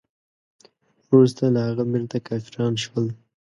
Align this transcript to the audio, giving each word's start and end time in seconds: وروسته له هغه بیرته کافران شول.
وروسته 1.07 1.43
له 1.53 1.59
هغه 1.67 1.83
بیرته 1.91 2.17
کافران 2.27 2.73
شول. 2.83 3.05